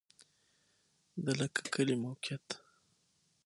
[1.23, 2.47] د لکه کی کلی موقعیت